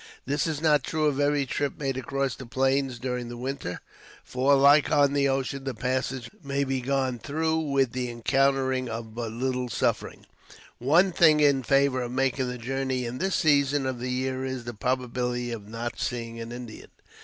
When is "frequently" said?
6.79-6.81